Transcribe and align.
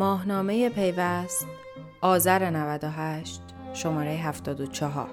ماهنامه 0.00 0.68
پیوست 0.68 1.46
آذر 2.00 2.50
98 2.50 3.42
شماره 3.72 4.10
74 4.10 5.08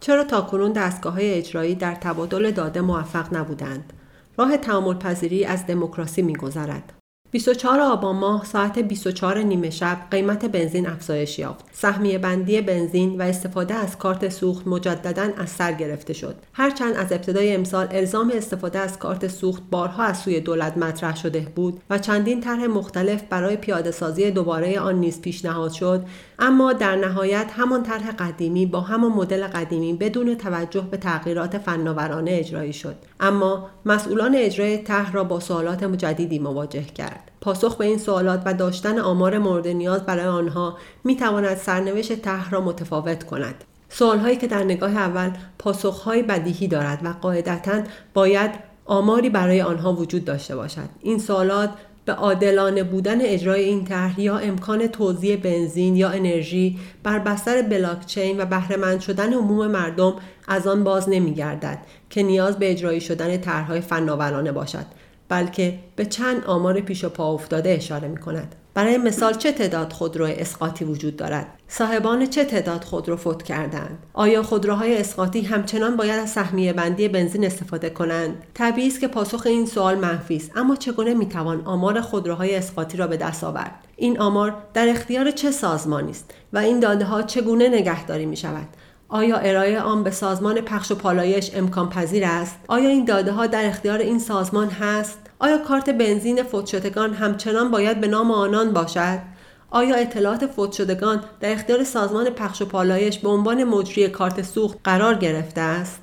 چرا 0.00 0.24
تاکنون 0.24 0.72
دستگاه 0.72 1.12
های 1.12 1.34
اجرایی 1.34 1.74
در 1.74 1.94
تبادل 1.94 2.50
داده 2.50 2.80
موفق 2.80 3.34
نبودند؟ 3.36 3.92
راه 4.36 4.56
تعامل 4.56 4.94
پذیری 4.94 5.44
از 5.44 5.66
دموکراسی 5.66 6.22
میگذرد. 6.22 6.92
24 7.30 7.80
آبان 7.80 8.16
ماه 8.16 8.44
ساعت 8.44 8.78
24 8.78 9.38
نیمه 9.42 9.70
شب 9.70 9.98
قیمت 10.10 10.44
بنزین 10.44 10.86
افزایش 10.88 11.38
یافت. 11.38 11.64
سهمیه 11.72 12.18
بندی 12.18 12.60
بنزین 12.60 13.20
و 13.20 13.22
استفاده 13.22 13.74
از 13.74 13.98
کارت 13.98 14.28
سوخت 14.28 14.66
مجددا 14.66 15.28
از 15.36 15.50
سر 15.50 15.72
گرفته 15.72 16.12
شد. 16.12 16.36
هرچند 16.52 16.96
از 16.96 17.12
ابتدای 17.12 17.54
امسال 17.54 17.88
الزام 17.90 18.32
استفاده 18.34 18.78
از 18.78 18.98
کارت 18.98 19.28
سوخت 19.28 19.62
بارها 19.70 20.02
از 20.02 20.18
سوی 20.18 20.40
دولت 20.40 20.78
مطرح 20.78 21.16
شده 21.16 21.40
بود 21.40 21.80
و 21.90 21.98
چندین 21.98 22.40
طرح 22.40 22.66
مختلف 22.66 23.22
برای 23.30 23.56
پیاده 23.56 23.90
سازی 23.90 24.30
دوباره 24.30 24.80
آن 24.80 24.94
نیز 24.94 25.20
پیشنهاد 25.20 25.72
شد، 25.72 26.04
اما 26.38 26.72
در 26.72 26.96
نهایت 26.96 27.50
همان 27.56 27.82
طرح 27.82 28.10
قدیمی 28.10 28.66
با 28.66 28.80
همان 28.80 29.12
مدل 29.12 29.46
قدیمی 29.46 29.92
بدون 29.92 30.34
توجه 30.34 30.80
به 30.80 30.96
تغییرات 30.96 31.58
فناورانه 31.58 32.30
اجرایی 32.30 32.72
شد. 32.72 32.96
اما 33.20 33.70
مسئولان 33.86 34.34
اجرای 34.34 34.78
طرح 34.78 35.12
را 35.12 35.24
با 35.24 35.40
سوالات 35.40 35.84
جدیدی 35.84 36.38
مواجه 36.38 36.82
کرد. 36.82 37.30
پاسخ 37.40 37.76
به 37.76 37.84
این 37.84 37.98
سوالات 37.98 38.42
و 38.44 38.54
داشتن 38.54 38.98
آمار 38.98 39.38
مورد 39.38 39.68
نیاز 39.68 40.02
برای 40.02 40.24
آنها 40.24 40.78
می 41.04 41.16
تواند 41.16 41.56
سرنوشت 41.56 42.22
طرح 42.22 42.50
را 42.50 42.60
متفاوت 42.60 43.24
کند. 43.24 43.64
سوالهایی 43.88 44.36
که 44.36 44.46
در 44.46 44.64
نگاه 44.64 44.96
اول 44.96 45.30
پاسخهایی 45.58 46.22
بدیهی 46.22 46.68
دارد 46.68 47.00
و 47.04 47.08
قاعدتا 47.22 47.82
باید 48.14 48.50
آماری 48.84 49.30
برای 49.30 49.62
آنها 49.62 49.92
وجود 49.92 50.24
داشته 50.24 50.56
باشد. 50.56 50.88
این 51.02 51.18
سوالات 51.18 51.70
به 52.06 52.12
عادلانه 52.12 52.82
بودن 52.82 53.20
اجرای 53.20 53.64
این 53.64 53.84
طرح 53.84 54.20
یا 54.20 54.38
امکان 54.38 54.86
توزیع 54.86 55.36
بنزین 55.36 55.96
یا 55.96 56.08
انرژی 56.08 56.78
بر 57.02 57.18
بستر 57.18 57.62
بلاکچین 57.62 58.40
و 58.40 58.44
بهرهمند 58.44 59.00
شدن 59.00 59.34
عموم 59.34 59.66
مردم 59.66 60.14
از 60.48 60.66
آن 60.66 60.84
باز 60.84 61.08
نمیگردد 61.08 61.78
که 62.10 62.22
نیاز 62.22 62.58
به 62.58 62.70
اجرایی 62.70 63.00
شدن 63.00 63.36
طرحهای 63.36 63.80
فناورانه 63.80 64.52
باشد 64.52 64.86
بلکه 65.28 65.78
به 65.96 66.04
چند 66.04 66.44
آمار 66.44 66.80
پیش 66.80 67.04
و 67.04 67.08
پا 67.08 67.32
افتاده 67.32 67.70
اشاره 67.70 68.08
می 68.08 68.16
کند. 68.16 68.54
برای 68.76 68.98
مثال 68.98 69.34
چه 69.34 69.52
تعداد 69.52 69.92
خودرو 69.92 70.24
اسقاطی 70.24 70.84
وجود 70.84 71.16
دارد؟ 71.16 71.46
صاحبان 71.68 72.26
چه 72.26 72.44
تعداد 72.44 72.84
خودرو 72.84 73.16
فوت 73.16 73.42
کردند؟ 73.42 73.98
آیا 74.12 74.42
خودروهای 74.42 74.98
اسقاطی 74.98 75.40
همچنان 75.40 75.96
باید 75.96 76.20
از 76.20 76.30
سهمیه 76.30 76.72
بندی 76.72 77.08
بنزین 77.08 77.44
استفاده 77.44 77.90
کنند؟ 77.90 78.42
طبیعی 78.54 78.88
است 78.88 79.00
که 79.00 79.08
پاسخ 79.08 79.46
این 79.46 79.66
سوال 79.66 79.98
منفی 79.98 80.36
است 80.36 80.50
اما 80.56 80.76
چگونه 80.76 81.14
می‌توان 81.14 81.62
آمار 81.64 82.00
خودروهای 82.00 82.56
اسقاطی 82.56 82.96
را 82.96 83.06
به 83.06 83.16
دست 83.16 83.44
آورد؟ 83.44 83.74
این 83.96 84.20
آمار 84.20 84.54
در 84.74 84.88
اختیار 84.88 85.30
چه 85.30 85.50
سازمانی 85.50 86.10
است 86.10 86.34
و 86.52 86.58
این 86.58 86.80
داده 86.80 87.04
ها 87.04 87.22
چگونه 87.22 87.68
نگهداری 87.68 88.26
می 88.26 88.36
شود 88.36 88.68
آیا 89.08 89.36
ارائه 89.36 89.80
آن 89.80 90.04
به 90.04 90.10
سازمان 90.10 90.60
پخش 90.60 90.90
و 90.90 90.94
پالایش 90.94 91.50
امکان 91.54 91.90
پذیر 91.90 92.24
است؟ 92.24 92.56
آیا 92.68 92.88
این 92.88 93.04
داده 93.04 93.32
ها 93.32 93.46
در 93.46 93.66
اختیار 93.66 93.98
این 93.98 94.18
سازمان 94.18 94.68
هست؟ 94.68 95.18
آیا 95.38 95.58
کارت 95.58 95.90
بنزین 95.90 96.42
فوتشدگان 96.42 97.14
همچنان 97.14 97.70
باید 97.70 98.00
به 98.00 98.08
نام 98.08 98.30
آنان 98.30 98.72
باشد؟ 98.72 99.18
آیا 99.70 99.96
اطلاعات 99.96 100.46
فوتشدگان 100.46 101.24
در 101.40 101.52
اختیار 101.52 101.84
سازمان 101.84 102.30
پخش 102.30 102.62
و 102.62 102.66
پالایش 102.66 103.18
به 103.18 103.28
عنوان 103.28 103.64
مجری 103.64 104.08
کارت 104.08 104.42
سوخت 104.42 104.78
قرار 104.84 105.14
گرفته 105.14 105.60
است؟ 105.60 106.00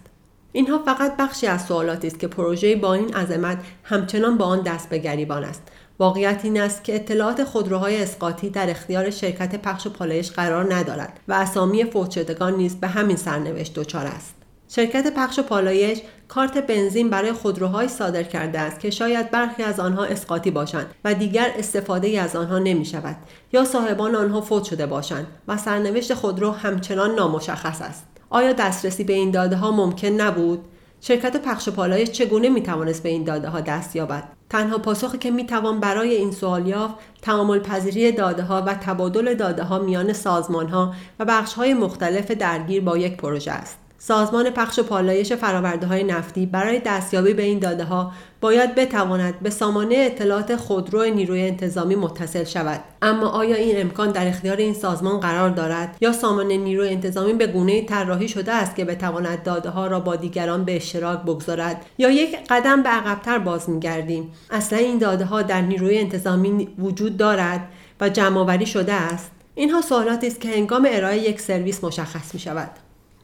اینها 0.52 0.78
فقط 0.86 1.18
بخشی 1.18 1.48
از 1.48 1.66
سوالاتی 1.66 2.08
است 2.08 2.20
که 2.20 2.28
پروژه 2.28 2.76
با 2.76 2.94
این 2.94 3.14
عظمت 3.14 3.58
همچنان 3.84 4.38
با 4.38 4.46
آن 4.46 4.62
دست 4.62 4.90
به 4.90 4.98
گریبان 4.98 5.44
است 5.44 5.72
واقعیت 6.04 6.42
این 6.44 6.62
است 6.62 6.84
که 6.84 6.96
اطلاعات 6.96 7.44
خودروهای 7.44 8.02
اسقاطی 8.02 8.50
در 8.50 8.70
اختیار 8.70 9.10
شرکت 9.10 9.62
پخش 9.62 9.88
و 9.88 9.90
پالایش 9.90 10.32
قرار 10.32 10.74
ندارد 10.74 11.20
و 11.28 11.34
اسامی 11.34 11.84
فوتشدگان 11.84 12.56
نیز 12.56 12.76
به 12.76 12.88
همین 12.88 13.16
سرنوشت 13.16 13.74
دچار 13.74 14.06
است. 14.06 14.36
شرکت 14.68 15.14
پخش 15.14 15.40
و 15.40 15.44
پالایش 15.44 16.02
کارت 16.28 16.58
بنزین 16.68 17.10
برای 17.10 17.32
خودروهای 17.32 17.88
صادر 17.88 18.24
کرده 18.24 18.60
است 18.60 18.80
که 18.80 18.90
شاید 18.90 19.32
برخی 19.32 19.64
از 19.64 19.80
آنها 19.80 20.04
اسقاطی 20.06 20.52
باشند 20.52 20.86
و 21.06 21.14
دیگر 21.14 21.52
استفاده 21.58 22.22
از 22.22 22.36
آنها 22.36 22.60
نمی 22.60 22.86
شود 22.86 23.16
یا 23.54 23.66
صاحبان 23.66 24.16
آنها 24.16 24.42
فوت 24.42 24.64
شده 24.64 24.86
باشند 24.86 25.28
و 25.48 25.58
سرنوشت 25.58 26.14
خودرو 26.14 26.52
همچنان 26.52 27.16
نامشخص 27.16 27.82
است. 27.82 28.08
آیا 28.30 28.54
دسترسی 28.54 29.04
به 29.04 29.14
این 29.14 29.32
داده 29.32 29.56
ها 29.56 29.72
ممکن 29.72 30.08
نبود؟ 30.08 30.60
شرکت 31.02 31.38
پخش 31.38 31.70
پالایش 31.70 32.12
چگونه 32.12 32.50
می 32.50 32.64
توانست 32.64 33.04
به 33.04 33.10
این 33.10 33.24
داده 33.24 33.50
ها 33.50 33.62
دست 33.62 33.96
یابد؟ 33.96 34.24
تنها 34.54 34.78
پاسخی 34.78 35.18
که 35.18 35.32
می 35.32 35.46
توان 35.46 35.80
برای 35.80 36.14
این 36.16 36.32
سوال 36.32 36.68
یافت 36.68 36.96
تعامل 37.22 37.60
پذیری 37.60 38.12
داده 38.12 38.44
ها 38.44 38.62
و 38.62 38.74
تبادل 38.74 39.34
داده 39.34 39.64
ها 39.64 39.80
میان 39.80 40.14
سازمان 40.14 40.70
ها 40.70 40.94
و 41.20 41.26
بخش 41.26 41.54
های 41.54 41.74
مختلف 41.74 42.32
درگیر 42.32 42.82
با 42.82 42.98
یک 42.98 43.18
پروژه 43.18 43.52
است. 43.52 43.78
سازمان 43.98 44.50
پخش 44.50 44.80
و 44.80 44.84
پالایش 44.84 45.34
فراورده 45.34 45.88
های 45.88 46.04
نفتی 46.04 46.46
برای 46.46 46.80
دستیابی 46.80 47.34
به 47.34 47.44
این 47.44 47.60
داده 47.60 47.84
ها 47.84 48.12
باید 48.44 48.76
بتواند 48.76 49.40
به 49.40 49.50
سامانه 49.50 49.96
اطلاعات 49.96 50.56
خودرو 50.56 51.04
نیروی 51.04 51.42
انتظامی 51.42 51.96
متصل 51.96 52.44
شود. 52.44 52.80
اما 53.02 53.28
آیا 53.28 53.56
این 53.56 53.82
امکان 53.82 54.12
در 54.12 54.28
اختیار 54.28 54.58
این 54.58 54.74
سازمان 54.74 55.20
قرار 55.20 55.50
دارد؟ 55.50 55.98
یا 56.02 56.12
سامانه 56.12 56.58
نیروی 56.58 56.90
انتظامی 56.90 57.34
به 57.34 57.48
گونه 57.48 57.86
طراحی 57.86 58.28
شده 58.28 58.52
است 58.52 58.76
که 58.76 58.86
بتواند 58.86 59.44
داده 59.44 59.70
ها 59.70 59.88
را 59.88 60.00
با 60.00 60.16
دیگران 60.16 60.66
به 60.66 60.76
اشتراک 60.76 61.22
بگذارد؟ 61.22 61.86
یا 61.98 62.10
یک 62.12 62.38
قدم 62.50 62.84
به 62.84 62.90
عقبتر 62.90 63.40
باز 63.40 63.70
میگردیم؟ 63.70 64.32
اصلا 64.52 64.80
این 64.80 64.98
داده 64.98 65.26
ها 65.26 65.42
در 65.42 65.62
نیروی 65.62 65.98
انتظامی 65.98 66.68
وجود 66.80 67.18
دارد 67.18 67.68
و 68.02 68.10
جمعآوری 68.10 68.66
شده 68.66 68.94
است؟ 68.94 69.32
اینها 69.56 69.82
سوالاتی 69.82 70.28
است 70.28 70.42
که 70.42 70.50
هنگام 70.50 70.88
ارائه 70.92 71.18
یک 71.18 71.42
سرویس 71.42 71.84
مشخص 71.84 72.34
می 72.34 72.40
شود. 72.40 72.70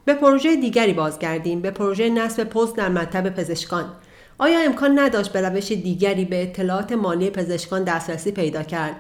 به 0.06 0.13
پروژه 0.13 0.56
دیگری 0.56 0.94
بازگردیم. 0.94 1.62
به 1.62 1.72
پروژه 1.72 2.09
نصب 2.09 2.44
پست 2.44 2.75
در 2.75 2.90
مطب 2.90 3.29
پزشکان. 3.29 3.85
آیا 4.41 4.59
امکان 4.59 5.00
نداشت 5.00 5.33
به 5.33 5.41
روش 5.41 5.72
دیگری 5.72 6.25
به 6.25 6.44
اطلاعات 6.44 6.91
مالی 6.91 7.29
پزشکان 7.29 7.83
دسترسی 7.83 8.31
پیدا 8.31 8.63
کرد؟ 8.63 8.95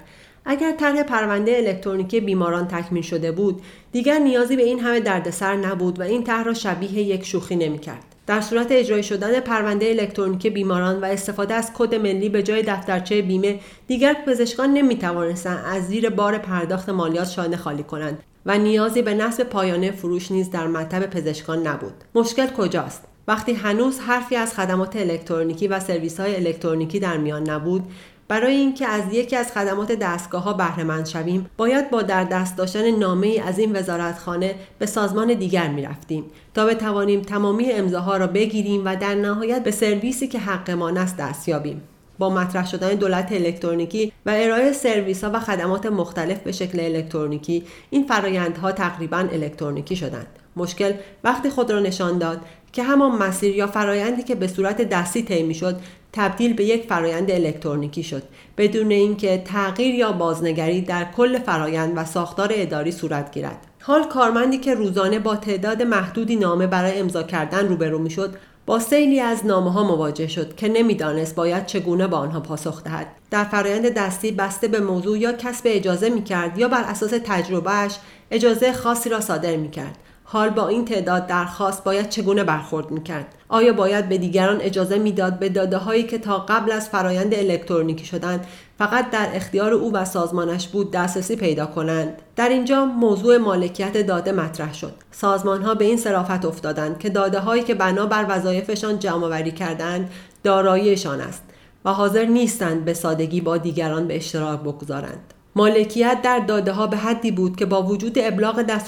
اگر 0.45 0.71
طرح 0.71 1.03
پرونده 1.03 1.57
الکترونیکی 1.57 2.19
بیماران 2.19 2.67
تکمیل 2.67 3.03
شده 3.03 3.31
بود 3.31 3.61
دیگر 3.91 4.19
نیازی 4.19 4.55
به 4.55 4.63
این 4.63 4.79
همه 4.79 4.99
دردسر 4.99 5.55
نبود 5.55 5.99
و 5.99 6.03
این 6.03 6.23
طرح 6.23 6.43
را 6.43 6.53
شبیه 6.53 6.93
یک 6.93 7.25
شوخی 7.25 7.55
نمی‌کرد. 7.55 8.03
در 8.27 8.41
صورت 8.41 8.67
اجرای 8.71 9.03
شدن 9.03 9.39
پرونده 9.39 9.89
الکترونیکی 9.89 10.49
بیماران 10.49 11.01
و 11.01 11.05
استفاده 11.05 11.53
از 11.53 11.71
کد 11.73 11.95
ملی 11.95 12.29
به 12.29 12.43
جای 12.43 12.63
دفترچه 12.63 13.21
بیمه 13.21 13.59
دیگر 13.87 14.13
پزشکان 14.27 14.73
نمی‌توانستند 14.73 15.65
از 15.65 15.87
زیر 15.87 16.09
بار 16.09 16.37
پرداخت 16.37 16.89
مالیات 16.89 17.29
شانه 17.29 17.57
خالی 17.57 17.83
کنند 17.83 18.23
و 18.45 18.57
نیازی 18.57 19.01
به 19.01 19.13
نصب 19.13 19.43
پایانه 19.43 19.91
فروش 19.91 20.31
نیز 20.31 20.51
در 20.51 20.67
مطب 20.67 21.09
پزشکان 21.09 21.67
نبود. 21.67 21.93
مشکل 22.15 22.47
کجاست؟ 22.47 23.08
وقتی 23.29 23.53
هنوز 23.53 23.99
حرفی 23.99 24.35
از 24.35 24.53
خدمات 24.53 24.95
الکترونیکی 24.95 25.67
و 25.67 25.79
سرویس 25.79 26.19
های 26.19 26.35
الکترونیکی 26.35 26.99
در 26.99 27.17
میان 27.17 27.49
نبود 27.49 27.83
برای 28.27 28.55
اینکه 28.55 28.87
از 28.87 29.13
یکی 29.13 29.35
از 29.35 29.51
خدمات 29.51 29.91
دستگاه 29.91 30.43
ها 30.43 30.53
بهره 30.53 31.05
شویم 31.05 31.49
باید 31.57 31.89
با 31.89 32.01
در 32.01 32.23
دست 32.23 32.57
داشتن 32.57 32.91
نامه 32.91 33.27
ای 33.27 33.39
از 33.39 33.59
این 33.59 33.75
وزارتخانه 33.75 34.55
به 34.79 34.85
سازمان 34.85 35.33
دیگر 35.33 35.67
می 35.67 35.81
رفتیم 35.81 36.25
تا 36.53 36.65
بتوانیم 36.65 37.21
تمامی 37.21 37.71
امضاها 37.71 38.17
را 38.17 38.27
بگیریم 38.27 38.81
و 38.85 38.95
در 38.95 39.15
نهایت 39.15 39.63
به 39.63 39.71
سرویسی 39.71 40.27
که 40.27 40.39
حقمان 40.39 40.97
است 40.97 41.17
دست 41.17 41.47
یابیم. 41.47 41.81
با 42.17 42.29
مطرح 42.29 42.67
شدن 42.67 42.95
دولت 42.95 43.31
الکترونیکی 43.31 44.13
و 44.25 44.29
ارائه 44.29 44.71
سرویس 44.71 45.23
ها 45.23 45.31
و 45.33 45.39
خدمات 45.39 45.85
مختلف 45.85 46.39
به 46.39 46.51
شکل 46.51 46.79
الکترونیکی 46.79 47.63
این 47.89 48.07
فرایندها 48.07 48.71
تقریبا 48.71 49.17
الکترونیکی 49.17 49.95
شدند. 49.95 50.38
مشکل 50.55 50.93
وقتی 51.23 51.49
خود 51.49 51.71
را 51.71 51.79
نشان 51.79 52.17
داد 52.17 52.41
که 52.71 52.83
همان 52.83 53.11
مسیر 53.11 53.55
یا 53.55 53.67
فرایندی 53.67 54.23
که 54.23 54.35
به 54.35 54.47
صورت 54.47 54.81
دستی 54.81 55.23
طی 55.23 55.53
شد 55.53 55.79
تبدیل 56.13 56.53
به 56.53 56.63
یک 56.63 56.87
فرایند 56.89 57.31
الکترونیکی 57.31 58.03
شد 58.03 58.23
بدون 58.57 58.91
اینکه 58.91 59.43
تغییر 59.45 59.95
یا 59.95 60.11
بازنگری 60.11 60.81
در 60.81 61.07
کل 61.17 61.39
فرایند 61.39 61.93
و 61.95 62.05
ساختار 62.05 62.49
اداری 62.53 62.91
صورت 62.91 63.31
گیرد. 63.31 63.57
حال 63.81 64.03
کارمندی 64.03 64.57
که 64.57 64.73
روزانه 64.73 65.19
با 65.19 65.35
تعداد 65.35 65.81
محدودی 65.81 66.35
نامه 66.35 66.67
برای 66.67 66.99
امضا 66.99 67.23
کردن 67.23 67.67
روبرو 67.67 67.99
می‌شد 67.99 68.35
با 68.65 68.79
سیلی 68.79 69.19
از 69.19 69.45
نامه 69.45 69.71
ها 69.71 69.83
مواجه 69.83 70.27
شد 70.27 70.55
که 70.55 70.67
نمی‌دانست 70.67 71.35
باید 71.35 71.65
چگونه 71.65 72.07
با 72.07 72.17
آنها 72.17 72.39
پاسخ 72.39 72.83
دهد. 72.83 73.07
در 73.31 73.43
فرایند 73.43 73.89
دستی 73.89 74.31
بسته 74.31 74.67
به 74.67 74.79
موضوع 74.79 75.19
یا 75.19 75.33
کسب 75.33 75.61
اجازه 75.65 76.09
می 76.09 76.23
کرد 76.23 76.57
یا 76.57 76.67
بر 76.67 76.83
اساس 76.83 77.13
تجربهش 77.25 77.95
اجازه 78.31 78.73
خاصی 78.73 79.09
را 79.09 79.19
صادر 79.21 79.55
می 79.55 79.69
کرد 79.69 79.97
حال 80.31 80.49
با 80.49 80.67
این 80.67 80.85
تعداد 80.85 81.27
درخواست 81.27 81.83
باید 81.83 82.09
چگونه 82.09 82.43
برخورد 82.43 82.91
می‌کرد؟ 82.91 83.35
آیا 83.47 83.73
باید 83.73 84.09
به 84.09 84.17
دیگران 84.17 84.61
اجازه 84.61 84.97
می‌داد 84.97 85.39
به 85.39 85.49
داده 85.49 85.77
هایی 85.77 86.03
که 86.03 86.17
تا 86.17 86.39
قبل 86.39 86.71
از 86.71 86.89
فرایند 86.89 87.33
الکترونیکی 87.33 88.05
شدن 88.05 88.41
فقط 88.77 89.09
در 89.09 89.29
اختیار 89.33 89.73
او 89.73 89.93
و 89.93 90.05
سازمانش 90.05 90.67
بود 90.67 90.91
دسترسی 90.91 91.35
پیدا 91.35 91.65
کنند؟ 91.65 92.21
در 92.35 92.49
اینجا 92.49 92.85
موضوع 92.85 93.37
مالکیت 93.37 94.07
داده 94.07 94.31
مطرح 94.31 94.73
شد. 94.73 94.93
سازمان 95.11 95.61
ها 95.61 95.75
به 95.75 95.85
این 95.85 95.97
صرافت 95.97 96.45
افتادند 96.45 96.99
که 96.99 97.09
داده 97.09 97.39
هایی 97.39 97.63
که 97.63 97.73
بنا 97.73 98.05
بر 98.05 98.25
وظایفشان 98.29 98.99
جمع 98.99 99.25
آوری 99.25 99.51
کردند 99.51 100.09
داراییشان 100.43 101.21
است 101.21 101.43
و 101.85 101.93
حاضر 101.93 102.25
نیستند 102.25 102.85
به 102.85 102.93
سادگی 102.93 103.41
با 103.41 103.57
دیگران 103.57 104.07
به 104.07 104.15
اشتراک 104.15 104.59
بگذارند. 104.59 105.33
مالکیت 105.55 106.21
در 106.23 106.39
داده 106.39 106.71
ها 106.71 106.87
به 106.87 106.97
حدی 106.97 107.31
بود 107.31 107.55
که 107.55 107.65
با 107.65 107.83
وجود 107.83 108.19
ابلاغ 108.19 108.81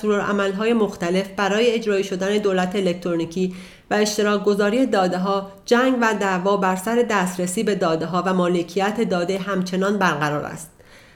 های 0.57 0.73
مختلف 0.73 1.29
برای 1.37 1.71
اجرای 1.71 2.03
شدن 2.03 2.37
دولت 2.37 2.75
الکترونیکی 2.75 3.55
و 3.91 3.93
اشتراک 3.93 4.43
گذاری 4.43 4.85
داده 4.85 5.17
ها 5.17 5.51
جنگ 5.65 5.97
و 6.01 6.13
دعوا 6.19 6.57
بر 6.57 6.75
سر 6.75 7.05
دسترسی 7.09 7.63
به 7.63 7.75
داده 7.75 8.05
ها 8.05 8.23
و 8.25 8.33
مالکیت 8.33 9.09
داده 9.09 9.37
همچنان 9.37 9.97
برقرار 9.97 10.45
است. 10.45 10.71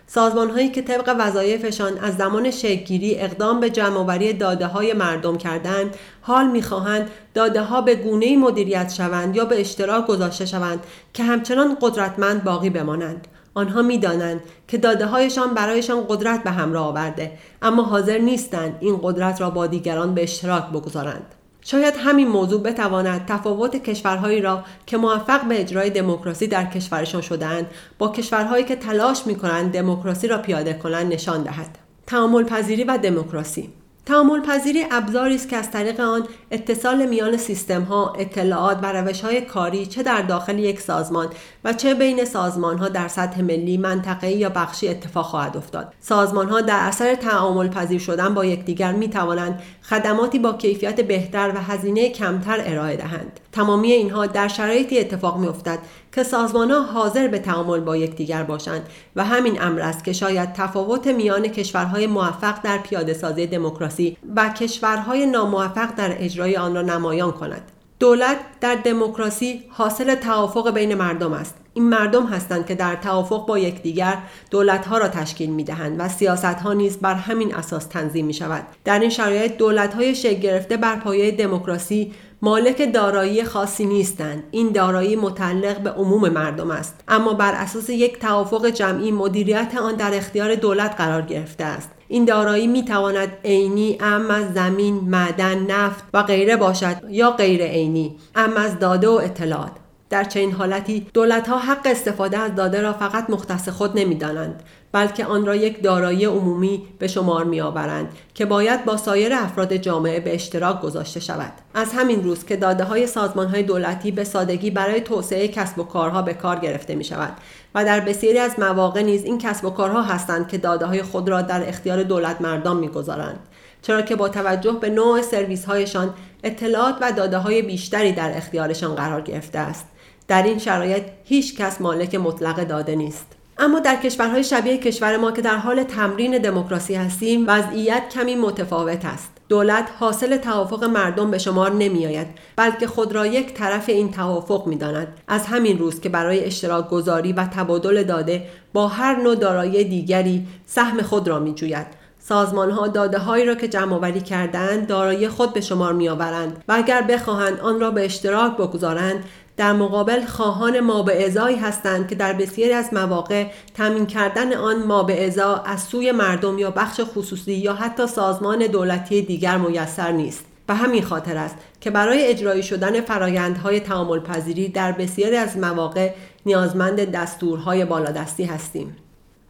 سازمان 0.08 0.50
هایی 0.50 0.70
که 0.70 0.82
طبق 0.82 1.16
وظایفشان 1.20 1.98
از 1.98 2.18
زمان 2.18 2.52
شکلگیری 2.52 3.16
اقدام 3.20 3.60
به 3.60 3.70
جمعآوری 3.70 4.34
داده 4.34 4.66
های 4.66 4.94
مردم 4.94 5.38
کردند 5.38 5.96
حال 6.22 6.48
می‌خواهند 6.48 7.10
داده 7.34 7.62
ها 7.62 7.82
به 7.82 7.96
گونه 7.96 8.38
مدیریت 8.38 8.94
شوند 8.94 9.36
یا 9.36 9.46
به 9.46 9.62
اشتراک 9.62 10.08
گذاشته 10.08 10.46
شوند 10.46 10.80
که 11.14 11.24
همچنان 11.24 11.78
قدرتمند 11.82 12.44
باقی 12.44 12.70
بمانند 12.70 13.28
آنها 13.56 13.82
می‌دانند 13.82 14.42
که 14.68 14.78
داده 14.78 15.06
هایشان 15.06 15.54
برایشان 15.54 16.06
قدرت 16.08 16.44
به 16.44 16.52
همراه 16.52 16.88
آورده 16.88 17.32
اما 17.62 17.84
حاضر 17.84 18.18
نیستند 18.18 18.78
این 18.80 19.00
قدرت 19.04 19.42
را 19.42 19.50
با 19.50 19.68
دیگران 19.68 20.14
به 20.14 20.24
اشتراک 20.24 20.70
بگذارند. 20.70 21.36
شاید 21.62 21.94
همین 21.98 22.28
موضوع 22.28 22.62
بتواند 22.62 23.26
تفاوت 23.26 23.76
کشورهایی 23.76 24.42
را 24.42 24.64
که 24.86 24.98
موفق 24.98 25.48
به 25.48 25.62
اجرای 25.62 25.90
دموکراسی 25.90 26.48
در 26.48 26.66
کشورشان 26.66 27.22
شدهاند 27.22 27.68
با 27.98 28.10
کشورهایی 28.10 28.64
که 28.64 28.76
تلاش 28.76 29.28
می 29.28 29.36
کنند 29.36 29.72
دموکراسی 29.72 30.28
را 30.28 30.38
پیاده 30.38 30.74
کنند 30.74 31.14
نشان 31.14 31.44
دهد. 31.44 31.78
تعامل 32.08 32.44
پذیری 32.44 32.84
و 32.84 32.98
دموکراسی 32.98 33.70
تعامل 34.06 34.42
پذیری 34.42 34.86
ابزاری 34.92 35.36
است 35.36 35.50
که 35.50 35.58
از 35.58 35.72
طریق 35.72 36.00
آن 36.00 36.28
اتصال 36.52 37.06
میان 37.06 37.38
سیستم 37.38 37.82
ها، 37.82 38.14
اطلاعات 38.20 38.80
و 38.84 38.92
روش 38.92 39.22
های 39.22 39.42
کاری 39.42 39.86
چه 39.86 40.04
در 40.04 40.22
داخل 40.22 40.60
یک 40.60 40.80
سازمان 40.80 41.28
و 41.64 41.74
چه 41.74 41.94
بین 41.94 42.26
سازمان 42.26 42.78
ها 42.78 42.90
در 42.90 43.08
سطح 43.08 43.42
ملی، 43.42 43.78
منطقه‌ای 43.78 44.38
یا 44.38 44.50
بخشی 44.50 44.88
اتفاق 44.88 45.26
خواهد 45.26 45.58
افتاد. 45.58 45.94
سازمان 46.00 46.50
ها 46.50 46.62
در 46.62 46.80
اثر 46.80 47.16
تعامل 47.16 47.68
پذیر 47.68 48.00
شدن 48.00 48.34
با 48.34 48.46
یکدیگر 48.46 48.92
می 48.92 49.10
توانند 49.10 49.62
خدماتی 49.82 50.40
با 50.40 50.54
کیفیت 50.54 51.02
بهتر 51.02 51.52
و 51.56 51.62
هزینه 51.62 52.10
کمتر 52.10 52.62
ارائه 52.66 52.98
دهند. 52.98 53.40
تمامی 53.52 53.92
اینها 53.92 54.26
در 54.26 54.48
شرایطی 54.48 55.00
اتفاق 55.00 55.38
می 55.38 55.48
افتد 55.48 55.80
که 56.12 56.24
سازمان 56.24 56.72
ها 56.72 56.82
حاضر 56.82 57.28
به 57.28 57.40
تعامل 57.40 57.80
با 57.80 57.98
یکدیگر 57.98 58.44
باشند 58.44 58.90
و 59.16 59.26
همین 59.26 59.62
امر 59.62 59.82
است 59.82 60.04
که 60.04 60.14
شاید 60.14 60.54
تفاوت 60.54 61.08
میان 61.08 61.48
کشورهای 61.48 62.08
موفق 62.08 62.62
در 62.64 62.78
پیاده 62.78 63.14
سازی 63.14 63.48
دموکراسی 63.48 63.95
و 64.36 64.50
کشورهای 64.50 65.26
ناموفق 65.26 65.96
در 65.96 66.16
اجرای 66.18 66.58
آن 66.58 66.76
را 66.76 66.82
نمایان 66.82 67.32
کند. 67.32 67.72
دولت 68.00 68.38
در 68.62 68.76
دموکراسی 68.76 69.64
حاصل 69.70 70.16
توافق 70.16 70.74
بین 70.74 70.96
مردم 70.96 71.34
است. 71.34 71.56
این 71.74 71.90
مردم 71.90 72.26
هستند 72.26 72.66
که 72.66 72.76
در 72.76 72.96
توافق 72.96 73.46
با 73.46 73.60
یکدیگر 73.60 74.18
دولتها 74.52 74.98
را 74.98 75.08
تشکیل 75.08 75.50
می 75.50 75.64
دهند 75.64 75.96
و 76.00 76.10
سیاست 76.10 76.46
ها 76.46 76.74
نیز 76.74 76.98
بر 76.98 77.14
همین 77.14 77.56
اساس 77.56 77.86
تنظیم 77.86 78.26
می 78.26 78.34
شود 78.34 78.64
در 78.84 79.00
این 79.00 79.10
شرایط 79.10 79.58
دولت 79.58 79.94
های 79.94 80.16
شکل 80.16 80.40
گرفته 80.40 80.78
بر 80.78 80.96
پایه 80.96 81.32
دموکراسی 81.32 82.14
مالک 82.42 82.94
دارایی 82.94 83.44
خاصی 83.44 83.86
نیستند. 83.86 84.44
این 84.52 84.72
دارایی 84.72 85.16
متعلق 85.16 85.80
به 85.80 85.90
عموم 85.90 86.30
مردم 86.30 86.72
است. 86.72 86.96
اما 87.08 87.34
بر 87.34 87.52
اساس 87.56 87.90
یک 87.90 88.20
توافق 88.20 88.70
جمعی 88.70 89.12
مدیریت 89.12 89.76
آن 89.78 89.96
در 89.96 90.18
اختیار 90.18 90.56
دولت 90.56 90.96
قرار 90.98 91.22
گرفته 91.22 91.64
است. 91.64 91.90
این 92.08 92.26
دارایی 92.26 92.68
می 92.68 92.86
تواند 92.86 93.38
عینی 93.46 93.98
ام 94.00 94.32
از 94.32 94.54
زمین، 94.54 94.96
معدن، 94.96 95.72
نفت 95.72 96.04
و 96.14 96.24
غیره 96.24 96.56
باشد 96.56 96.96
یا 97.10 97.32
غیر 97.32 97.64
عینی 97.64 98.16
ام 98.36 98.58
از 98.58 98.80
داده 98.80 99.08
و 99.08 99.12
اطلاعات. 99.12 99.72
در 100.10 100.24
چنین 100.24 100.52
حالتی 100.52 101.08
دولت 101.14 101.48
ها 101.48 101.58
حق 101.58 101.82
استفاده 101.86 102.38
از 102.38 102.56
داده 102.56 102.82
را 102.82 102.94
فقط 102.94 103.30
مختص 103.30 103.70
خود 103.70 104.00
نمی‌دانند. 104.00 104.64
بلکه 104.96 105.26
آن 105.26 105.46
را 105.46 105.56
یک 105.56 105.84
دارایی 105.84 106.26
عمومی 106.26 106.84
به 107.00 107.08
شمار 107.08 107.44
می 107.44 107.62
آورند 107.62 108.10
که 108.34 108.46
باید 108.46 108.86
با 108.86 108.98
سایر 108.98 109.34
افراد 109.34 109.76
جامعه 109.76 110.20
به 110.20 110.36
اشتراک 110.36 110.82
گذاشته 110.82 111.20
شود 111.20 111.52
از 111.74 111.94
همین 111.94 112.24
روز 112.24 112.46
که 112.46 112.56
داده 112.56 112.84
های 112.84 113.08
سازمان 113.08 113.48
های 113.48 113.64
دولتی 113.64 114.12
به 114.12 114.24
سادگی 114.24 114.72
برای 114.72 115.02
توسعه 115.02 115.48
کسب 115.48 115.80
و 115.80 115.84
کارها 115.84 116.22
به 116.22 116.34
کار 116.34 116.60
گرفته 116.60 116.96
می 116.96 117.04
شود 117.04 117.34
و 117.76 117.86
در 117.86 118.00
بسیاری 118.00 118.40
از 118.40 118.60
مواقع 118.60 119.02
نیز 119.02 119.24
این 119.24 119.38
کسب 119.38 119.66
و 119.66 119.70
کارها 119.70 120.02
هستند 120.02 120.48
که 120.48 120.58
داده 120.58 120.86
های 120.86 121.04
خود 121.04 121.30
را 121.30 121.42
در 121.42 121.70
اختیار 121.70 122.04
دولت 122.04 122.42
مردم 122.42 122.78
می 122.78 122.88
گذارند. 122.88 123.40
چرا 123.82 124.02
که 124.02 124.16
با 124.16 124.30
توجه 124.30 124.72
به 124.72 124.90
نوع 124.90 125.22
سرویس 125.22 125.66
هایشان 125.66 126.14
اطلاعات 126.44 126.96
و 127.02 127.12
داده 127.12 127.38
های 127.38 127.62
بیشتری 127.62 128.12
در 128.12 128.38
اختیارشان 128.38 128.96
قرار 128.96 129.22
گرفته 129.22 129.60
است 129.60 129.86
در 130.28 130.44
این 130.44 130.60
شرایط 130.60 131.04
هیچ 131.24 131.58
کس 131.58 131.82
مالک 131.82 132.16
مطلق 132.16 132.64
داده 132.64 132.96
نیست 132.96 133.35
اما 133.58 133.80
در 133.80 133.96
کشورهای 133.96 134.44
شبیه 134.44 134.78
کشور 134.78 135.18
ما 135.18 135.32
که 135.32 135.42
در 135.42 135.58
حال 135.58 135.84
تمرین 135.84 136.38
دموکراسی 136.38 136.96
هستیم 136.96 137.46
وضعیت 137.48 138.04
کمی 138.10 138.36
متفاوت 138.36 139.06
است 139.06 139.32
دولت 139.50 139.90
حاصل 140.00 140.38
توافق 140.38 140.84
مردم 140.84 141.32
به 141.32 141.38
شمار 141.38 141.74
نمی 141.74 142.06
آید 142.06 142.28
بلکه 142.56 142.88
خود 142.88 143.16
را 143.16 143.28
یک 143.28 143.54
طرف 143.54 143.90
این 143.90 144.12
توافق 144.12 144.68
می 144.68 144.76
داند. 144.76 145.08
از 145.28 145.46
همین 145.46 145.80
روز 145.80 146.00
که 146.00 146.10
برای 146.10 146.46
اشتراک 146.46 146.90
گذاری 146.90 147.34
و 147.34 147.46
تبادل 147.46 148.04
داده 148.04 148.46
با 148.74 148.88
هر 148.88 149.22
نوع 149.22 149.36
دارایی 149.36 149.84
دیگری 149.84 150.48
سهم 150.66 151.02
خود 151.02 151.28
را 151.28 151.40
می 151.40 151.54
جوید 151.54 151.88
سازمان 152.20 152.72
ها 152.72 152.88
داده 152.88 153.18
هایی 153.18 153.46
را 153.46 153.56
که 153.56 153.68
جمع 153.68 153.94
آوری 153.94 154.22
کردند 154.22 154.88
دارایی 154.88 155.28
خود 155.28 155.54
به 155.54 155.62
شمار 155.62 155.94
می 155.94 156.10
آورند 156.10 156.64
و 156.68 156.74
اگر 156.74 157.02
بخواهند 157.02 157.60
آن 157.60 157.80
را 157.80 157.92
به 157.92 158.06
اشتراک 158.06 158.58
بگذارند 158.58 159.24
در 159.58 159.74
مقابل 159.74 160.26
خواهان 160.26 160.80
ما 160.80 161.04
به 161.04 161.26
ازایی 161.26 161.58
هستند 161.58 162.08
که 162.08 162.16
در 162.16 162.34
بسیاری 162.34 162.74
از 162.74 162.94
مواقع 162.94 163.46
تمین 163.74 164.06
کردن 164.06 164.54
آن 164.54 164.84
ما 164.84 165.04
به 165.04 165.28
ازا 165.28 165.56
از 165.56 165.84
سوی 165.84 166.12
مردم 166.12 166.58
یا 166.58 166.72
بخش 166.72 167.02
خصوصی 167.16 167.54
یا 167.54 167.74
حتی 167.74 168.08
سازمان 168.08 168.68
دولتی 168.68 169.22
دیگر 169.22 169.58
میسر 169.58 170.12
نیست. 170.12 170.46
به 170.68 170.74
همین 170.74 171.04
خاطر 171.04 171.38
است 171.38 171.56
که 171.82 171.92
برای 171.92 172.28
اجرایی 172.28 172.64
شدن 172.64 173.02
فرایندهای 173.02 173.80
تعامل 173.80 174.20
پذیری 174.20 174.68
در 174.68 174.92
بسیاری 174.92 175.36
از 175.36 175.58
مواقع 175.58 176.12
نیازمند 176.46 177.12
دستورهای 177.12 177.86
بالادستی 177.86 178.44
هستیم. 178.44 178.96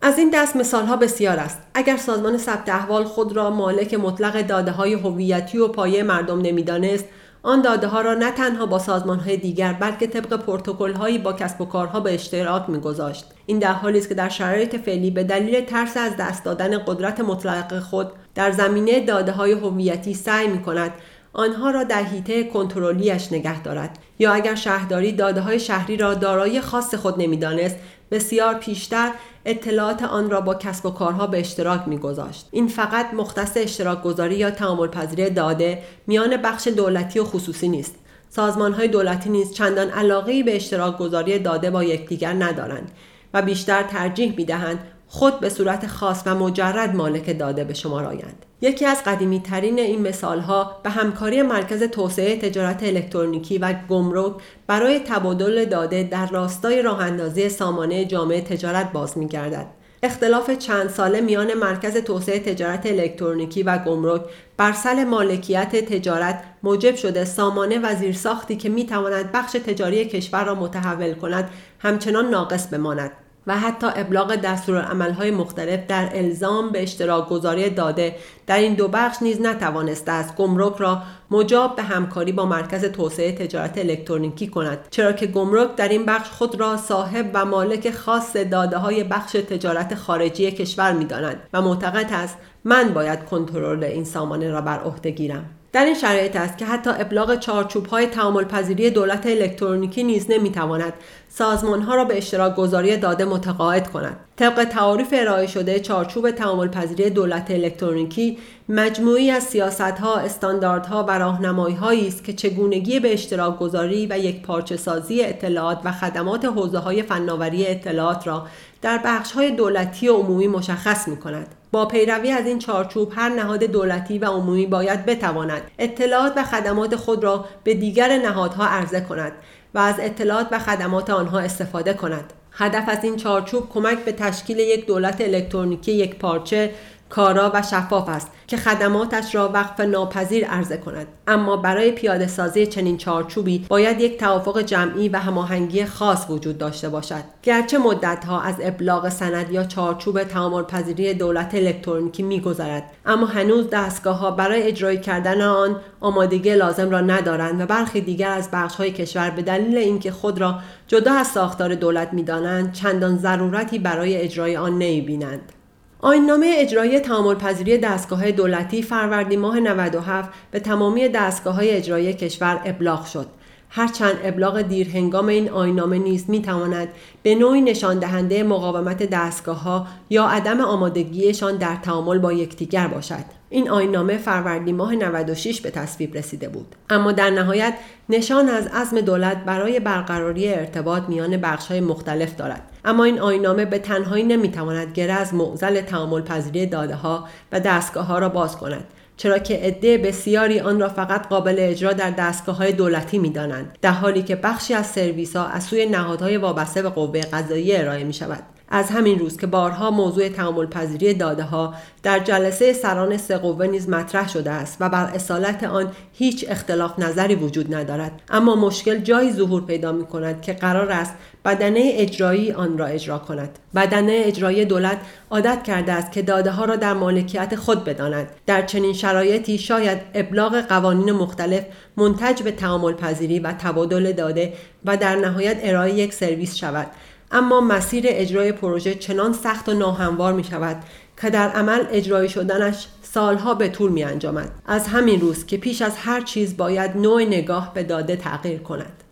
از 0.01 0.17
این 0.17 0.29
دست 0.33 0.55
مثالها 0.55 0.95
بسیار 0.95 1.39
است. 1.39 1.57
اگر 1.73 1.97
سازمان 1.97 2.37
ثبت 2.37 2.69
احوال 2.69 3.03
خود 3.03 3.35
را 3.35 3.49
مالک 3.49 3.93
مطلق 3.93 4.41
داده 4.41 4.71
های 4.71 4.93
هویتی 4.93 5.57
و 5.57 5.67
پایه 5.67 6.03
مردم 6.03 6.41
نمی‌دانست 6.41 7.05
آن 7.45 7.61
داده 7.61 7.87
ها 7.87 8.01
را 8.01 8.13
نه 8.13 8.31
تنها 8.31 8.65
با 8.65 8.79
سازمان 8.79 9.19
های 9.19 9.37
دیگر 9.37 9.73
بلکه 9.73 10.07
طبق 10.07 10.33
پروتکل 10.33 10.93
هایی 10.93 11.17
با 11.17 11.33
کسب 11.33 11.61
و 11.61 11.65
کارها 11.65 11.99
به 11.99 12.13
اشتراک 12.13 12.69
میگذاشت. 12.69 13.25
این 13.45 13.59
در 13.59 13.73
حالی 13.73 13.97
است 13.97 14.09
که 14.09 14.15
در 14.15 14.29
شرایط 14.29 14.75
فعلی 14.75 15.11
به 15.11 15.23
دلیل 15.23 15.65
ترس 15.65 15.97
از 15.97 16.17
دست 16.19 16.43
دادن 16.43 16.77
قدرت 16.77 17.19
مطلق 17.19 17.79
خود 17.79 18.11
در 18.35 18.51
زمینه 18.51 19.05
داده 19.05 19.31
های 19.31 19.51
هویتی 19.51 20.13
سعی 20.13 20.47
می 20.47 20.61
کند 20.61 20.91
آنها 21.33 21.71
را 21.71 21.83
در 21.83 22.03
حیطه 22.03 22.43
کنترلیش 22.43 23.33
نگه 23.33 23.61
دارد. 23.61 23.99
یا 24.19 24.33
اگر 24.33 24.55
شهرداری 24.55 25.11
داده 25.11 25.41
های 25.41 25.59
شهری 25.59 25.97
را 25.97 26.13
دارای 26.13 26.61
خاص 26.61 26.95
خود 26.95 27.21
نمی‌دانست 27.21 27.75
بسیار 28.11 28.53
پیشتر 28.53 29.11
اطلاعات 29.45 30.03
آن 30.03 30.29
را 30.29 30.41
با 30.41 30.55
کسب 30.55 30.85
و 30.85 30.89
کارها 30.89 31.27
به 31.27 31.39
اشتراک 31.39 31.87
میگذاشت. 31.87 32.47
این 32.51 32.67
فقط 32.67 33.13
مختص 33.13 33.57
اشتراک 33.57 34.03
گذاری 34.03 34.35
یا 34.35 34.51
تعامل 34.51 34.87
پذیری 34.87 35.29
داده 35.29 35.83
میان 36.07 36.37
بخش 36.37 36.67
دولتی 36.67 37.19
و 37.19 37.23
خصوصی 37.23 37.69
نیست. 37.69 37.95
سازمان 38.29 38.73
های 38.73 38.87
دولتی 38.87 39.29
نیز 39.29 39.53
چندان 39.53 39.89
علاقه 39.89 40.43
به 40.43 40.55
اشتراک 40.55 40.97
گذاری 40.97 41.39
داده 41.39 41.71
با 41.71 41.83
یکدیگر 41.83 42.33
ندارند 42.33 42.91
و 43.33 43.41
بیشتر 43.41 43.83
ترجیح 43.83 44.33
می 44.37 44.45
دهند 44.45 44.79
خود 45.15 45.39
به 45.39 45.49
صورت 45.49 45.87
خاص 45.87 46.23
و 46.25 46.35
مجرد 46.35 46.95
مالک 46.95 47.39
داده 47.39 47.63
به 47.63 47.73
شمار 47.73 48.05
آیند. 48.05 48.45
یکی 48.61 48.85
از 48.85 49.03
قدیمی 49.03 49.39
ترین 49.39 49.79
این 49.79 50.01
مثال 50.01 50.39
ها 50.39 50.79
به 50.83 50.89
همکاری 50.89 51.41
مرکز 51.41 51.83
توسعه 51.83 52.37
تجارت 52.37 52.83
الکترونیکی 52.83 53.57
و 53.57 53.73
گمرک 53.89 54.33
برای 54.67 54.99
تبادل 54.99 55.65
داده 55.65 56.03
در 56.03 56.25
راستای 56.25 56.81
راه 56.81 57.01
اندازی 57.01 57.49
سامانه 57.49 58.05
جامعه 58.05 58.41
تجارت 58.41 58.91
باز 58.91 59.17
می 59.17 59.27
گردد. 59.27 59.65
اختلاف 60.03 60.51
چند 60.51 60.89
ساله 60.89 61.21
میان 61.21 61.53
مرکز 61.53 61.97
توسعه 61.97 62.39
تجارت 62.39 62.85
الکترونیکی 62.85 63.63
و 63.63 63.77
گمرک 63.77 64.21
بر 64.57 64.73
سل 64.73 65.03
مالکیت 65.03 65.75
تجارت 65.93 66.43
موجب 66.63 66.95
شده 66.95 67.25
سامانه 67.25 67.79
و 67.79 67.95
زیرساختی 67.95 68.55
که 68.55 68.69
می 68.69 68.85
تواند 68.85 69.31
بخش 69.31 69.51
تجاری 69.51 70.05
کشور 70.05 70.43
را 70.43 70.55
متحول 70.55 71.13
کند 71.13 71.49
همچنان 71.79 72.29
ناقص 72.29 72.67
بماند 72.67 73.11
و 73.47 73.57
حتی 73.57 73.87
ابلاغ 73.95 74.35
دستورالعملهای 74.35 75.31
مختلف 75.31 75.79
در 75.87 76.09
الزام 76.13 76.69
به 76.69 76.83
اشتراک 76.83 77.29
گذاری 77.29 77.69
داده. 77.69 78.15
در 78.47 78.57
این 78.57 78.73
دو 78.73 78.87
بخش 78.87 79.17
نیز 79.21 79.41
نتوانسته 79.41 80.11
است 80.11 80.35
گمرک 80.35 80.75
را 80.77 81.01
مجاب 81.31 81.75
به 81.75 81.83
همکاری 81.83 82.31
با 82.31 82.45
مرکز 82.45 82.85
توسعه 82.85 83.31
تجارت 83.31 83.77
الکترونیکی 83.77 84.47
کند. 84.47 84.87
چرا 84.91 85.11
که 85.11 85.27
گمرک 85.27 85.75
در 85.75 85.89
این 85.89 86.05
بخش 86.05 86.29
خود 86.29 86.59
را 86.59 86.77
صاحب 86.77 87.31
و 87.33 87.45
مالک 87.45 87.91
خاص 87.91 88.35
داده 88.35 88.77
های 88.77 89.03
بخش 89.03 89.31
تجارت 89.31 89.95
خارجی 89.95 90.51
کشور 90.51 90.91
می 90.93 91.07
و 91.53 91.61
معتقد 91.61 92.09
است 92.13 92.37
من 92.63 92.93
باید 92.93 93.25
کنترل 93.25 93.83
این 93.83 94.03
سامانه 94.03 94.49
را 94.49 94.61
بر 94.61 94.79
عهده 94.79 95.11
گیرم. 95.11 95.45
در 95.75 95.85
این 95.85 95.93
شرایط 95.93 96.35
است 96.35 96.57
که 96.57 96.65
حتی 96.65 96.89
ابلاغ 96.89 97.39
چارچوب 97.39 97.85
های 97.85 98.05
تعامل 98.05 98.43
پذیری 98.43 98.89
دولت 98.89 99.25
الکترونیکی 99.25 100.03
نیز 100.03 100.25
نمی‌تواند 100.29 100.93
سازمان 101.37 101.81
ها 101.81 101.95
را 101.95 102.05
به 102.05 102.17
اشتراک 102.17 102.55
گذاری 102.55 102.97
داده 102.97 103.25
متقاعد 103.25 103.91
کند. 103.91 104.17
طبق 104.35 104.63
تعاریف 104.63 105.07
ارائه 105.11 105.47
شده 105.47 105.79
چارچوب 105.79 106.31
تعامل 106.31 106.67
پذیری 106.67 107.09
دولت 107.09 107.51
الکترونیکی 107.51 108.37
مجموعی 108.69 109.31
از 109.31 109.43
سیاست 109.43 109.81
ها، 109.81 110.15
استانداردها 110.15 111.03
و 111.03 111.11
راهنمایی 111.11 112.07
است 112.07 112.23
که 112.23 112.33
چگونگی 112.33 112.99
به 112.99 113.13
اشتراک 113.13 113.59
گذاری 113.59 114.07
و 114.09 114.17
یک 114.17 114.41
پارچه 114.41 114.77
سازی 114.77 115.23
اطلاعات 115.23 115.79
و 115.83 115.91
خدمات 115.91 116.45
حوزه 116.45 116.77
های 116.77 117.03
فناوری 117.03 117.67
اطلاعات 117.67 118.27
را 118.27 118.47
در 118.81 119.01
بخش 119.05 119.31
های 119.31 119.51
دولتی 119.51 120.07
و 120.07 120.13
عمومی 120.13 120.47
مشخص 120.47 121.07
می 121.07 121.17
کند. 121.17 121.47
با 121.71 121.85
پیروی 121.85 122.31
از 122.31 122.45
این 122.45 122.59
چارچوب 122.59 123.11
هر 123.15 123.29
نهاد 123.29 123.63
دولتی 123.63 124.19
و 124.19 124.25
عمومی 124.25 124.65
باید 124.65 125.05
بتواند 125.05 125.61
اطلاعات 125.79 126.33
و 126.37 126.43
خدمات 126.43 126.95
خود 126.95 127.23
را 127.23 127.45
به 127.63 127.73
دیگر 127.73 128.17
نهادها 128.17 128.65
عرضه 128.67 129.01
کند 129.01 129.31
و 129.75 129.79
از 129.79 129.95
اطلاعات 129.99 130.47
و 130.51 130.59
خدمات 130.59 131.09
آنها 131.09 131.39
استفاده 131.39 131.93
کند. 131.93 132.33
هدف 132.51 132.83
از 132.87 133.03
این 133.03 133.15
چارچوب 133.15 133.69
کمک 133.69 133.97
به 133.97 134.11
تشکیل 134.11 134.59
یک 134.59 134.87
دولت 134.87 135.21
الکترونیکی 135.21 135.91
یک 135.91 136.15
پارچه 136.15 136.71
کارا 137.15 137.51
و 137.53 137.61
شفاف 137.61 138.09
است 138.09 138.31
که 138.47 138.57
خدماتش 138.57 139.35
را 139.35 139.49
وقف 139.53 139.79
ناپذیر 139.79 140.45
عرضه 140.45 140.77
کند. 140.77 141.07
اما 141.27 141.57
برای 141.57 141.91
پیاده 141.91 142.27
سازی 142.27 142.67
چنین 142.67 142.97
چارچوبی 142.97 143.65
باید 143.69 144.01
یک 144.01 144.19
توافق 144.19 144.61
جمعی 144.61 145.09
و 145.09 145.19
هماهنگی 145.19 145.85
خاص 145.85 146.29
وجود 146.29 146.57
داشته 146.57 146.89
باشد. 146.89 147.23
گرچه 147.43 147.77
مدتها 147.77 148.41
از 148.41 148.55
ابلاغ 148.61 149.09
سند 149.09 149.51
یا 149.51 149.63
چارچوب 149.63 150.23
تعامل 150.23 150.63
پذیری 150.63 151.13
دولت 151.13 151.55
الکترونیکی 151.55 152.23
میگذرد 152.23 152.83
اما 153.05 153.25
هنوز 153.25 153.69
دستگاه 153.69 154.17
ها 154.17 154.31
برای 154.31 154.63
اجرای 154.63 155.01
کردن 155.01 155.41
آن 155.41 155.75
آمادگی 155.99 156.55
لازم 156.55 156.89
را 156.89 157.01
ندارند 157.01 157.61
و 157.61 157.65
برخی 157.65 158.01
دیگر 158.01 158.31
از 158.31 158.49
بخش 158.51 158.75
های 158.75 158.91
کشور 158.91 159.29
به 159.29 159.41
دلیل 159.41 159.77
اینکه 159.77 160.11
خود 160.11 160.41
را 160.41 160.59
جدا 160.87 161.13
از 161.13 161.27
ساختار 161.27 161.75
دولت 161.75 162.13
می‌دانند 162.13 162.73
چندان 162.73 163.17
ضرورتی 163.17 163.79
برای 163.79 164.17
اجرای 164.17 164.57
آن 164.57 164.71
نمی‌بینند. 164.71 165.51
آیننامه 165.99 166.55
اجرایی 166.57 166.99
تعامل 166.99 167.35
پذیری 167.35 167.77
دستگاه 167.77 168.31
دولتی 168.31 168.83
فروردین 168.83 169.39
ماه 169.39 169.59
97 169.59 170.29
به 170.51 170.59
تمامی 170.59 171.09
دستگاه 171.09 171.55
های 171.55 171.69
اجرایی 171.69 172.13
کشور 172.13 172.61
ابلاغ 172.65 173.05
شد. 173.05 173.27
هرچند 173.75 174.19
ابلاغ 174.23 174.61
دیر 174.61 174.89
هنگام 174.89 175.27
این 175.27 175.49
آینامه 175.49 175.97
نیز 175.97 176.29
می 176.29 176.41
تواند 176.41 176.87
به 177.23 177.35
نوعی 177.35 177.61
نشان 177.61 177.99
دهنده 177.99 178.43
مقاومت 178.43 179.03
دستگاه 179.03 179.63
ها 179.63 179.87
یا 180.09 180.25
عدم 180.25 180.61
آمادگیشان 180.61 181.57
در 181.57 181.75
تعامل 181.75 182.17
با 182.17 182.33
یکدیگر 182.33 182.87
باشد. 182.87 183.25
این 183.49 183.69
آینامه 183.69 184.17
فروردین 184.17 184.75
ماه 184.75 184.95
96 184.95 185.61
به 185.61 185.71
تصویب 185.71 186.17
رسیده 186.17 186.49
بود. 186.49 186.75
اما 186.89 187.11
در 187.11 187.29
نهایت 187.29 187.73
نشان 188.09 188.49
از 188.49 188.67
عزم 188.67 189.01
دولت 189.01 189.37
برای 189.45 189.79
برقراری 189.79 190.53
ارتباط 190.53 191.03
میان 191.07 191.43
های 191.69 191.79
مختلف 191.79 192.35
دارد. 192.35 192.61
اما 192.85 193.03
این 193.03 193.19
آینامه 193.19 193.65
به 193.65 193.79
تنهایی 193.79 194.23
نمی‌تواند 194.23 194.91
گره 194.93 195.13
از 195.13 195.33
معضل 195.33 195.81
تعامل 195.81 196.21
پذیری 196.21 196.65
داده 196.65 196.95
ها 196.95 197.27
و 197.51 197.59
دستگاه 197.59 198.05
ها 198.05 198.19
را 198.19 198.29
باز 198.29 198.57
کند. 198.57 198.85
چرا 199.17 199.39
که 199.39 199.55
عده 199.55 199.97
بسیاری 199.97 200.59
آن 200.59 200.79
را 200.79 200.89
فقط 200.89 201.27
قابل 201.27 201.55
اجرا 201.59 201.93
در 201.93 202.11
دستگاه 202.11 202.57
های 202.57 202.71
دولتی 202.71 203.19
می 203.19 203.29
دانند 203.29 203.77
در 203.81 203.91
حالی 203.91 204.23
که 204.23 204.35
بخشی 204.35 204.73
از 204.73 204.85
سرویس 204.85 205.35
ها 205.35 205.45
از 205.45 205.63
سوی 205.63 205.85
نهادهای 205.85 206.37
وابسته 206.37 206.81
به 206.81 206.89
قوه 206.89 207.21
قضاییه 207.21 207.79
ارائه 207.79 208.03
می 208.03 208.13
شود 208.13 208.43
از 208.69 208.89
همین 208.89 209.19
روز 209.19 209.37
که 209.37 209.47
بارها 209.47 209.91
موضوع 209.91 210.29
تعامل 210.29 210.65
پذیری 210.65 211.13
داده 211.13 211.43
ها 211.43 211.73
در 212.03 212.19
جلسه 212.19 212.73
سران 212.73 213.17
سه 213.17 213.37
قوه 213.37 213.67
نیز 213.67 213.89
مطرح 213.89 214.29
شده 214.29 214.51
است 214.51 214.77
و 214.79 214.89
بر 214.89 215.05
اصالت 215.05 215.63
آن 215.63 215.91
هیچ 216.13 216.45
اختلاف 216.49 216.99
نظری 216.99 217.35
وجود 217.35 217.75
ندارد. 217.75 218.21
اما 218.29 218.55
مشکل 218.55 218.97
جایی 218.97 219.31
ظهور 219.31 219.61
پیدا 219.65 219.91
می 219.91 220.05
کند 220.05 220.41
که 220.41 220.53
قرار 220.53 220.91
است 220.91 221.13
بدنه 221.45 221.91
اجرایی 221.93 222.51
آن 222.51 222.77
را 222.77 222.85
اجرا 222.85 223.19
کند. 223.19 223.59
بدنه 223.75 224.21
اجرایی 224.25 224.65
دولت 224.65 224.97
عادت 225.29 225.63
کرده 225.63 225.91
است 225.91 226.11
که 226.11 226.21
داده 226.21 226.51
ها 226.51 226.65
را 226.65 226.75
در 226.75 226.93
مالکیت 226.93 227.55
خود 227.55 227.83
بداند. 227.83 228.27
در 228.45 228.61
چنین 228.61 228.93
شرایطی 228.93 229.57
شاید 229.57 229.97
ابلاغ 230.13 230.61
قوانین 230.61 231.11
مختلف 231.11 231.63
منتج 231.97 232.43
به 232.43 232.51
تعامل 232.51 232.93
پذیری 232.93 233.39
و 233.39 233.51
تبادل 233.51 234.11
داده 234.11 234.53
و 234.85 234.97
در 234.97 235.15
نهایت 235.15 235.57
ارائه 235.61 235.93
یک 235.93 236.13
سرویس 236.13 236.55
شود. 236.55 236.87
اما 237.31 237.61
مسیر 237.61 238.03
اجرای 238.07 238.51
پروژه 238.51 238.95
چنان 238.95 239.33
سخت 239.33 239.69
و 239.69 239.73
ناهموار 239.73 240.33
می 240.33 240.43
شود 240.43 240.83
که 241.21 241.29
در 241.29 241.49
عمل 241.49 241.85
اجرای 241.91 242.29
شدنش 242.29 242.87
سالها 243.01 243.53
به 243.53 243.69
طول 243.69 243.91
می 243.91 244.03
انجامد. 244.03 244.51
از 244.65 244.87
همین 244.87 245.21
روز 245.21 245.45
که 245.45 245.57
پیش 245.57 245.81
از 245.81 245.97
هر 245.97 246.21
چیز 246.21 246.57
باید 246.57 246.97
نوع 246.97 247.23
نگاه 247.23 247.73
به 247.73 247.83
داده 247.83 248.15
تغییر 248.15 248.59
کند. 248.59 249.03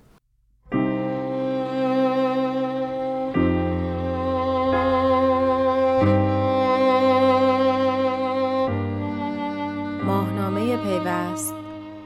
ماهنامه 10.06 10.78
پیوست 10.78 11.54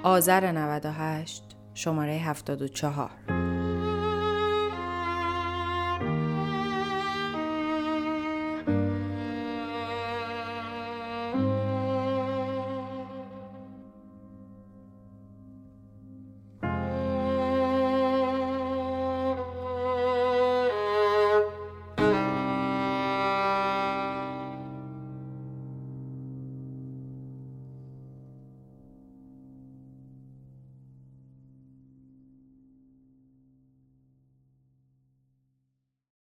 آذر 0.03 0.51
98 0.51 1.43
شماره 1.73 2.13
74 2.13 3.36